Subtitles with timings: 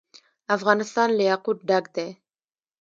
[0.55, 2.07] افغانستان له یاقوت ډک دی.